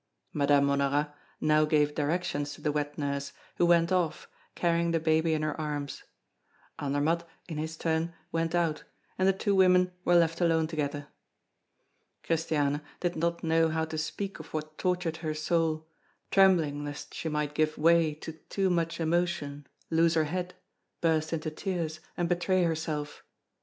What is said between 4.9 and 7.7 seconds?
baby in her arms. Andermatt, in